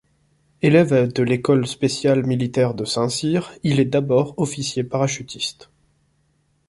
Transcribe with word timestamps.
Élève 0.63 1.13
de 1.13 1.21
l'École 1.21 1.67
spéciale 1.67 2.25
militaire 2.25 2.73
de 2.73 2.85
Saint-Cyr, 2.85 3.53
il 3.61 3.79
est 3.79 3.85
d'abord 3.85 4.33
officier 4.39 4.83
parachutiste. 4.83 5.69